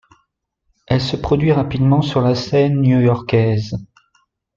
[0.87, 3.75] Elle se produit rapidement sur la scène new-yorkaise.